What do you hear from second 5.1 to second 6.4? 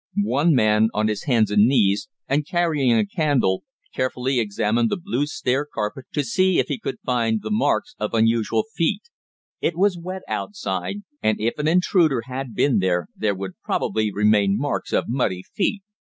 stair carpet to